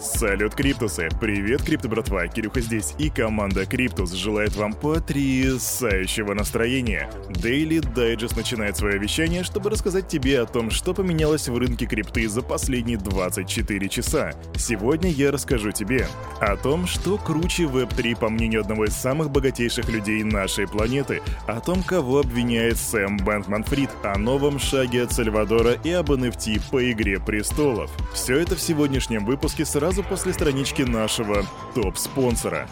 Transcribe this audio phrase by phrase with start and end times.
[0.00, 1.10] Салют, Криптусы!
[1.20, 2.26] Привет, Крипто братва!
[2.26, 7.10] Кирюха здесь и команда Криптус желает вам потрясающего настроения.
[7.28, 12.26] Daily Digest начинает свое вещание, чтобы рассказать тебе о том, что поменялось в рынке крипты
[12.30, 14.32] за последние 24 часа.
[14.56, 16.06] Сегодня я расскажу тебе
[16.40, 21.60] о том, что круче Web3 по мнению одного из самых богатейших людей нашей планеты, о
[21.60, 27.20] том, кого обвиняет Сэм Бэнкман-Фрид, о новом шаге от Сальвадора и об NFT по Игре
[27.20, 27.90] Престолов.
[28.14, 32.68] Все это в сегодняшнем выпуске сразу сразу после странички нашего топ-спонсора.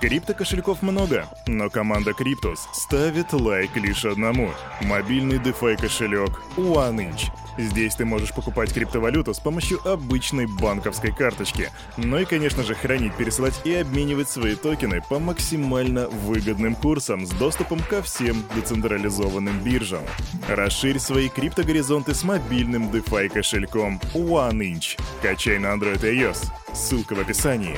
[0.00, 4.50] Крипто-кошельков много, но команда Криптус ставит лайк лишь одному–
[4.82, 7.30] мобильный DeFi кошелек OneInch.
[7.58, 11.70] Здесь ты можешь покупать криптовалюту с помощью обычной банковской карточки.
[11.96, 17.30] Ну и, конечно же, хранить, пересылать и обменивать свои токены по максимально выгодным курсам с
[17.30, 20.02] доступом ко всем децентрализованным биржам.
[20.48, 25.00] Расширь свои криптогоризонты с мобильным DeFi кошельком OneInch.
[25.22, 26.50] Качай на Android и iOS.
[26.76, 27.76] Ссылка в описании.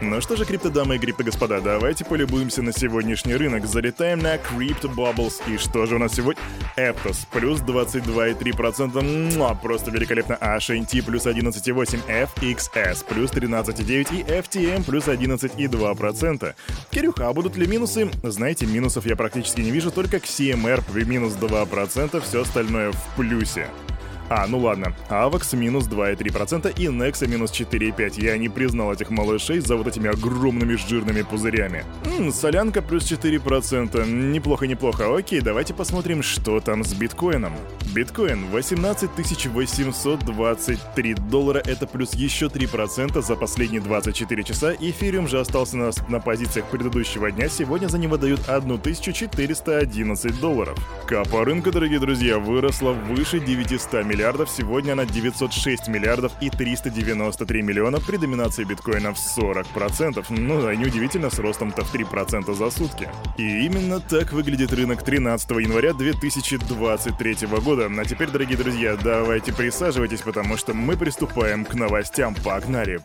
[0.00, 3.66] Ну что же, криптодамы и криптогоспода, давайте полюбуемся на сегодняшний рынок.
[3.66, 5.42] Залетаем на Crypto Bubbles.
[5.52, 6.40] И что же у нас сегодня?
[6.76, 9.36] Aptos плюс 22,3%.
[9.36, 10.38] Муа, просто великолепно.
[10.40, 12.02] HNT плюс 11,8%.
[12.06, 16.54] FXS плюс 13,9% и FTM плюс 11,2%.
[16.90, 18.08] Кирюха, а будут ли минусы?
[18.22, 23.66] Знаете, минусов я практически не вижу, только к CMR минус 2%, все остальное в плюсе.
[24.30, 24.94] А, ну ладно.
[25.08, 28.22] Авакс минус 2,3% и Nexa минус 4,5%.
[28.22, 31.84] Я не признал этих малышей за вот этими огромными жирными пузырями.
[32.04, 34.08] Ммм, солянка плюс 4%.
[34.08, 35.16] Неплохо, неплохо.
[35.16, 37.54] Окей, давайте посмотрим, что там с биткоином.
[37.92, 39.10] Биткоин 18
[39.52, 44.72] 823 доллара, это плюс еще 3% за последние 24 часа.
[44.78, 47.48] Эфириум же остался на, на позициях предыдущего дня.
[47.48, 50.78] Сегодня за него дают 1411 долларов.
[51.08, 57.62] Капа рынка, дорогие друзья, выросла выше 900 миллионов миллиардов, сегодня она 906 миллиардов и 393
[57.62, 60.26] миллиона при доминации биткоина в 40%.
[60.28, 63.08] Ну да, неудивительно, с ростом-то в 3% за сутки.
[63.38, 67.90] И именно так выглядит рынок 13 января 2023 года.
[67.98, 72.34] А теперь, дорогие друзья, давайте присаживайтесь, потому что мы приступаем к новостям.
[72.34, 73.00] Погнали!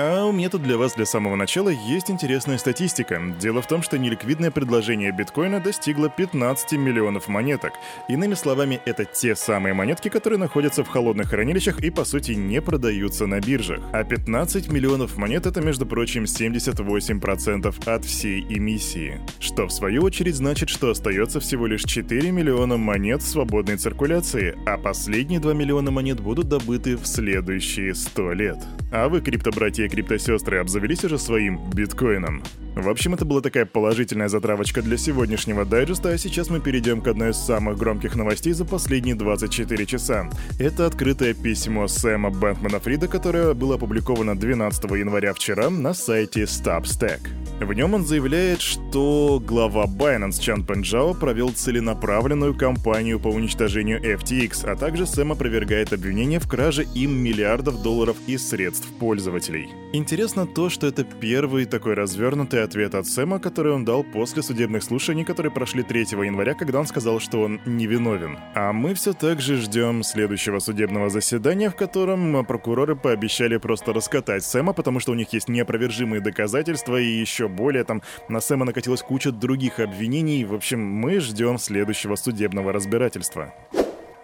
[0.00, 3.20] А у меня тут для вас для самого начала есть интересная статистика.
[3.40, 7.72] Дело в том, что неликвидное предложение биткоина достигло 15 миллионов монеток.
[8.08, 12.62] Иными словами, это те самые монетки, которые находятся в холодных хранилищах и по сути не
[12.62, 13.80] продаются на биржах.
[13.92, 19.20] А 15 миллионов монет это, между прочим, 78% от всей эмиссии.
[19.40, 24.56] Что в свою очередь значит, что остается всего лишь 4 миллиона монет в свободной циркуляции,
[24.64, 28.58] а последние 2 миллиона монет будут добыты в следующие 100 лет.
[28.90, 32.42] А вы, криптобратья криптосестры обзавелись уже своим биткоином.
[32.74, 37.08] В общем, это была такая положительная затравочка для сегодняшнего дайджеста, а сейчас мы перейдем к
[37.08, 40.30] одной из самых громких новостей за последние 24 часа.
[40.58, 47.20] Это открытое письмо Сэма Бэнкмана Фрида, которое было опубликовано 12 января вчера на сайте StopStack.
[47.60, 54.64] В нем он заявляет, что глава Binance Чан Пенджао провел целенаправленную кампанию по уничтожению FTX,
[54.64, 59.70] а также Сэм опровергает обвинения в краже им миллиардов долларов из средств пользователей.
[59.92, 64.84] Интересно то, что это первый такой развернутый ответ от Сэма, который он дал после судебных
[64.84, 68.38] слушаний, которые прошли 3 января, когда он сказал, что он невиновен.
[68.54, 74.44] А мы все так же ждем следующего судебного заседания, в котором прокуроры пообещали просто раскатать
[74.44, 79.02] Сэма, потому что у них есть неопровержимые доказательства, и еще более там на Сэма накатилась
[79.02, 80.44] куча других обвинений.
[80.44, 83.52] В общем, мы ждем следующего судебного разбирательства.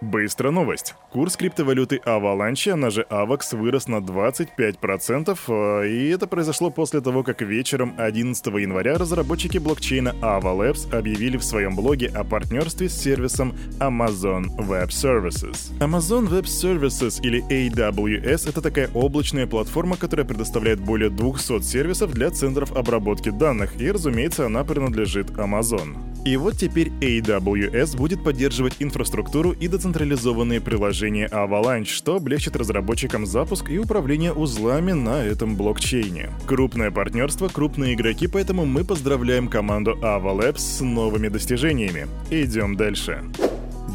[0.01, 0.93] Быстро новость.
[1.11, 7.23] Курс криптовалюты Avalanche, она же AVAX, вырос на 25%, э, и это произошло после того,
[7.23, 13.55] как вечером 11 января разработчики блокчейна Avalabs объявили в своем блоге о партнерстве с сервисом
[13.79, 15.71] Amazon Web Services.
[15.79, 22.31] Amazon Web Services или AWS— это такая облачная платформа, которая предоставляет более 200 сервисов для
[22.31, 26.14] центров обработки данных, и, разумеется, она принадлежит Amazon.
[26.25, 33.69] И вот теперь AWS будет поддерживать инфраструктуру и децентрализованные приложения Avalanche, что облегчит разработчикам запуск
[33.69, 36.31] и управление узлами на этом блокчейне.
[36.47, 42.07] Крупное партнерство, крупные игроки, поэтому мы поздравляем команду Avalabs с новыми достижениями.
[42.31, 43.23] Идем дальше.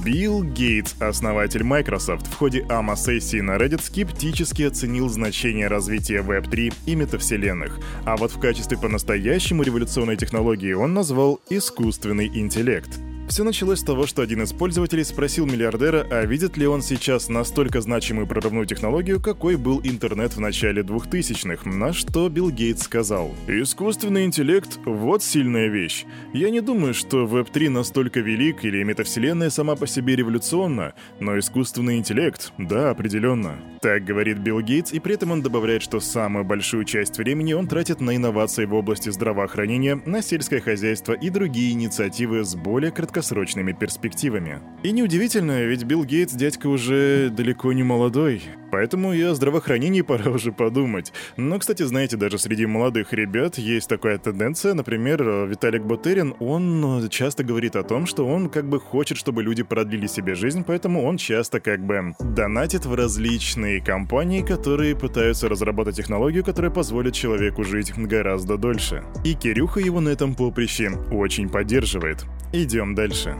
[0.04, 6.94] Билл Гейтс, основатель Microsoft, в ходе АМА-сессии на Reddit скептически оценил значение развития Web3 и
[6.94, 12.98] метавселенных, а вот в качестве по-настоящему революционной технологии он назвал искусственный интеллект.
[13.30, 17.28] Все началось с того, что один из пользователей спросил миллиардера, а видит ли он сейчас
[17.28, 23.32] настолько значимую прорывную технологию, какой был интернет в начале 2000-х, на что Билл Гейтс сказал.
[23.46, 26.06] «Искусственный интеллект— вот сильная вещь.
[26.32, 31.98] Я не думаю, что Web3 настолько велик или метавселенная сама по себе революционна, но искусственный
[31.98, 33.60] интеллект— да, определенно».
[33.80, 37.68] Так говорит Билл Гейтс, и при этом он добавляет, что самую большую часть времени он
[37.68, 43.72] тратит на инновации в области здравоохранения, на сельское хозяйство и другие инициативы с более краткосрочными
[43.72, 44.60] перспективами.
[44.82, 48.42] И неудивительно, ведь Билл Гейтс дядька уже далеко не молодой.
[48.70, 51.12] Поэтому и о здравоохранении пора уже подумать.
[51.36, 54.74] Но, кстати, знаете, даже среди молодых ребят есть такая тенденция.
[54.74, 59.62] Например, Виталик Бутерин, он часто говорит о том, что он как бы хочет, чтобы люди
[59.62, 65.96] продлили себе жизнь, поэтому он часто как бы донатит в различные компании, которые пытаются разработать
[65.96, 69.02] технологию, которая позволит человеку жить гораздо дольше.
[69.24, 72.24] И Кирюха его на этом поприще очень поддерживает.
[72.52, 73.36] Идем дальше.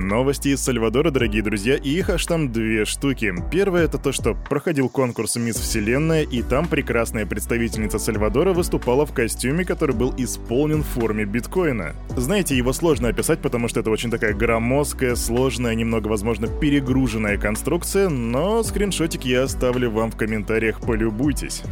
[0.00, 3.34] Новости из Сальвадора, дорогие друзья, и их аж там две штуки.
[3.50, 9.12] Первое это то, что проходил конкурс «Мисс Вселенная», и там прекрасная представительница Сальвадора выступала в
[9.12, 11.94] костюме, который был исполнен в форме биткоина.
[12.16, 18.08] Знаете, его сложно описать, потому что это очень такая громоздкая, сложная, немного, возможно, перегруженная конструкция,
[18.08, 21.62] но скриншотик я оставлю вам в комментариях, полюбуйтесь.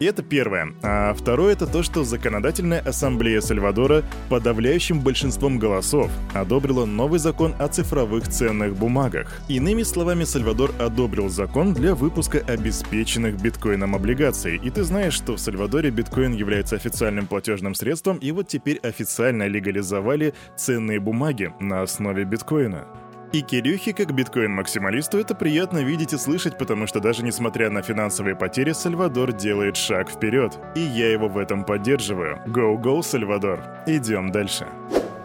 [0.00, 0.74] И это первое.
[0.82, 7.68] А второе это то, что Законодательная ассамблея Сальвадора подавляющим большинством голосов одобрила новый закон о
[7.68, 9.40] цифровых ценных бумагах.
[9.48, 14.60] Иными словами, Сальвадор одобрил закон для выпуска обеспеченных биткоином облигаций.
[14.62, 19.46] И ты знаешь, что в Сальвадоре биткоин является официальным платежным средством, и вот теперь официально
[19.46, 22.86] легализовали ценные бумаги на основе биткоина.
[23.34, 28.36] И Кирюхе, как биткоин-максималисту, это приятно видеть и слышать, потому что даже несмотря на финансовые
[28.36, 30.56] потери, Сальвадор делает шаг вперед.
[30.76, 32.40] И я его в этом поддерживаю.
[32.46, 33.64] Go-go, Сальвадор.
[33.88, 34.68] Идем дальше.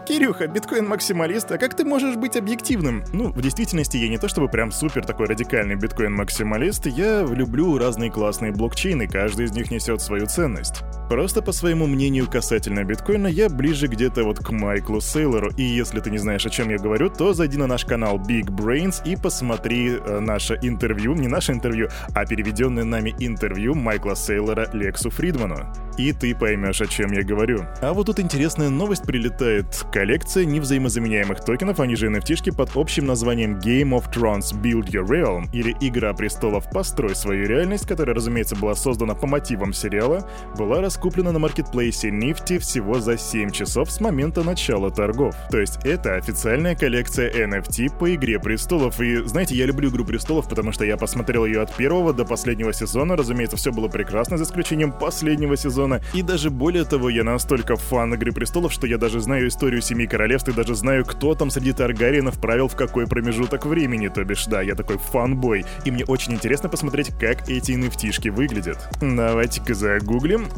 [0.07, 3.03] Кирюха, биткоин-максималист, а как ты можешь быть объективным?
[3.13, 8.09] Ну, в действительности я не то чтобы прям супер такой радикальный биткоин-максималист, я люблю разные
[8.09, 10.81] классные блокчейны, каждый из них несет свою ценность.
[11.09, 15.99] Просто по своему мнению касательно биткоина я ближе где-то вот к Майклу Сейлору, и если
[16.01, 19.15] ты не знаешь, о чем я говорю, то зайди на наш канал Big Brains и
[19.15, 25.65] посмотри э, наше интервью, не наше интервью, а переведенное нами интервью Майкла Сейлора Лексу Фридману.
[25.97, 27.65] И ты поймешь, о чем я говорю.
[27.81, 29.65] А вот тут интересная новость прилетает.
[29.91, 35.49] Коллекция невзаимозаменяемых токенов, они же nft под общим названием Game of Thrones Build Your Realm,
[35.51, 40.25] или Игра престолов Построй свою реальность, которая, разумеется, была создана по мотивам сериала,
[40.57, 45.33] была раскуплена на маркетплейсе Nifty всего за 7 часов с момента начала торгов.
[45.49, 48.99] То есть это официальная коллекция NFT по Игре престолов.
[48.99, 52.73] И знаете, я люблю Игру престолов, потому что я посмотрел ее от первого до последнего
[52.73, 53.15] сезона.
[53.15, 56.01] Разумеется, все было прекрасно, за исключением последнего сезона.
[56.13, 60.05] И даже более того, я настолько фан Игры Престолов, что я даже знаю историю Семи
[60.05, 64.09] Королевств и даже знаю, кто там среди Таргариенов правил в какой промежуток времени.
[64.09, 65.65] То бишь, да, я такой фанбой.
[65.85, 68.89] И мне очень интересно посмотреть, как эти nft выглядят.
[68.99, 70.49] Давайте-ка загуглим.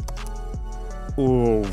[1.16, 1.66] Оу,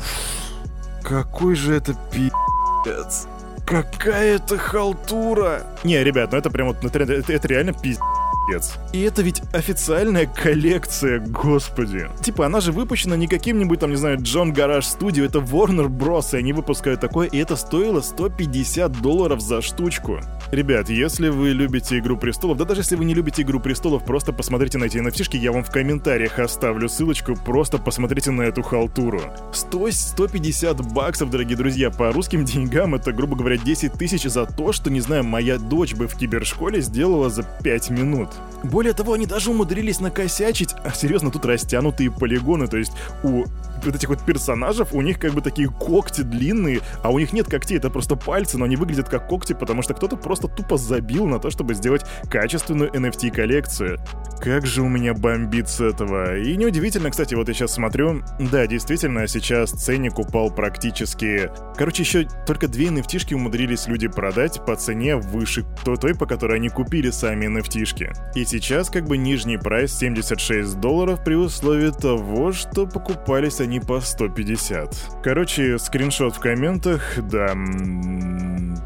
[1.02, 3.28] какой же это пи***ц.
[3.66, 5.62] Какая это халтура!
[5.84, 8.02] Не, ребят, ну это прям вот, это, это, это реально пиздец
[8.50, 8.78] Капец.
[8.92, 12.08] И это ведь официальная коллекция, господи.
[12.22, 16.34] Типа, она же выпущена не каким-нибудь там, не знаю, Джон Гараж Studio, это Warner Bros.
[16.34, 20.20] И они выпускают такое, и это стоило 150 долларов за штучку.
[20.50, 24.32] Ребят, если вы любите Игру Престолов, да даже если вы не любите Игру Престолов, просто
[24.32, 29.20] посмотрите на эти nft я вам в комментариях оставлю ссылочку, просто посмотрите на эту халтуру.
[29.52, 34.72] 100, 150 баксов, дорогие друзья, по русским деньгам это, грубо говоря, 10 тысяч за то,
[34.72, 38.30] что, не знаю, моя дочь бы в кибершколе сделала за 5 минут.
[38.62, 43.44] Более того, они даже умудрились накосячить, а серьезно, тут растянутые полигоны, то есть у
[43.84, 47.46] вот этих вот персонажев, у них как бы такие когти длинные, а у них нет
[47.46, 51.26] когтей, это просто пальцы, но они выглядят как когти, потому что кто-то просто тупо забил
[51.26, 53.98] на то, чтобы сделать качественную NFT-коллекцию.
[54.40, 56.38] Как же у меня бомбит с этого.
[56.38, 61.50] И неудивительно, кстати, вот я сейчас смотрю, да, действительно, сейчас ценник упал практически...
[61.76, 66.68] Короче, еще только две NFT умудрились люди продать по цене выше той, по которой они
[66.68, 67.82] купили сами NFT.
[67.82, 68.12] -шки.
[68.34, 74.00] И сейчас как бы нижний прайс 76 долларов при условии того, что покупались они по
[74.00, 75.22] 150.
[75.22, 77.54] Короче, скриншот в комментах, да,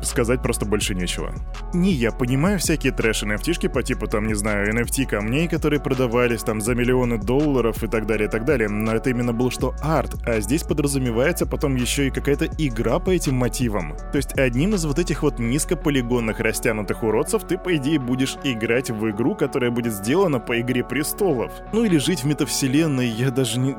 [0.03, 1.35] сказать просто больше нечего.
[1.75, 6.43] Не, я понимаю всякие трэш nft по типу там, не знаю, NFT камней, которые продавались
[6.43, 9.75] там за миллионы долларов и так далее, и так далее, но это именно был что
[9.83, 13.97] арт, а здесь подразумевается потом еще и какая-то игра по этим мотивам.
[14.13, 18.91] То есть одним из вот этих вот низкополигонных растянутых уродцев ты, по идее, будешь играть
[18.91, 21.52] в игру, которая будет сделана по Игре Престолов.
[21.73, 23.75] Ну или жить в метавселенной, я даже не...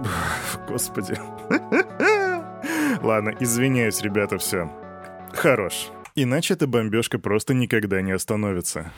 [0.68, 1.16] Господи.
[3.02, 4.72] Ладно, извиняюсь, ребята, все.
[5.34, 5.92] Хорош.
[6.16, 8.92] Иначе эта бомбежка просто никогда не остановится.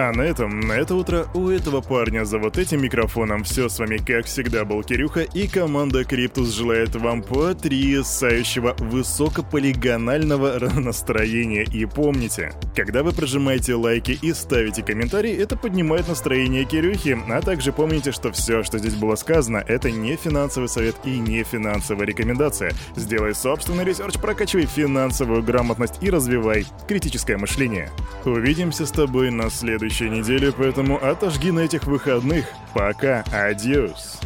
[0.00, 3.80] А на этом, на это утро у этого парня за вот этим микрофоном все с
[3.80, 11.64] вами, как всегда, был Кирюха, и команда Криптус желает вам потрясающего высокополигонального настроения.
[11.64, 17.72] И помните, когда вы прожимаете лайки и ставите комментарии, это поднимает настроение Кирюхи, а также
[17.72, 22.70] помните, что все, что здесь было сказано, это не финансовый совет и не финансовая рекомендация.
[22.94, 27.90] Сделай собственный research, прокачивай финансовую грамотность и развивай критическое мышление.
[28.24, 32.46] Увидимся с тобой на следующей неделе, поэтому отожги на этих выходных.
[32.74, 34.20] Пока, адьос.